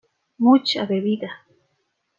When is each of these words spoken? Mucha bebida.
Mucha 0.43 0.87
bebida. 0.87 1.29